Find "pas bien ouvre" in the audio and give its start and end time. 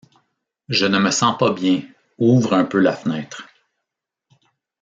1.37-2.55